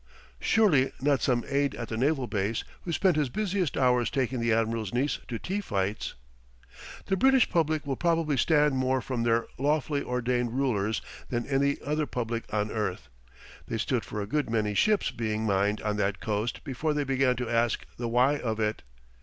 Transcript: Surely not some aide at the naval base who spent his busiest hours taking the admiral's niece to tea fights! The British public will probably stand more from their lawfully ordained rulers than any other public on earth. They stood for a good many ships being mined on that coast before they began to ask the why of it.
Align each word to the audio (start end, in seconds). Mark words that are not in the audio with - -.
Surely 0.39 0.93
not 0.99 1.21
some 1.21 1.45
aide 1.47 1.75
at 1.75 1.89
the 1.89 1.95
naval 1.95 2.25
base 2.25 2.63
who 2.85 2.91
spent 2.91 3.15
his 3.15 3.29
busiest 3.29 3.77
hours 3.77 4.09
taking 4.09 4.39
the 4.39 4.51
admiral's 4.51 4.91
niece 4.91 5.19
to 5.27 5.37
tea 5.37 5.61
fights! 5.61 6.15
The 7.05 7.15
British 7.15 7.47
public 7.51 7.85
will 7.85 7.97
probably 7.97 8.35
stand 8.35 8.75
more 8.75 8.99
from 8.99 9.21
their 9.21 9.45
lawfully 9.59 10.01
ordained 10.03 10.53
rulers 10.57 11.03
than 11.29 11.45
any 11.45 11.77
other 11.85 12.07
public 12.07 12.51
on 12.51 12.71
earth. 12.71 13.09
They 13.67 13.77
stood 13.77 14.03
for 14.03 14.19
a 14.19 14.25
good 14.25 14.49
many 14.49 14.73
ships 14.73 15.11
being 15.11 15.45
mined 15.45 15.81
on 15.83 15.97
that 15.97 16.19
coast 16.19 16.63
before 16.63 16.95
they 16.95 17.03
began 17.03 17.35
to 17.35 17.47
ask 17.47 17.85
the 17.97 18.07
why 18.07 18.39
of 18.39 18.59
it. 18.59 18.81